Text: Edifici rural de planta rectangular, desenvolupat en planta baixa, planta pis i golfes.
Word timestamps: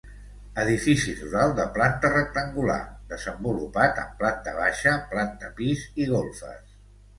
Edifici 0.61 1.11
rural 1.19 1.53
de 1.59 1.65
planta 1.75 2.11
rectangular, 2.15 2.79
desenvolupat 3.13 4.03
en 4.07 4.17
planta 4.23 4.57
baixa, 4.63 4.97
planta 5.15 5.55
pis 5.63 5.87
i 6.07 6.11
golfes. 6.17 6.77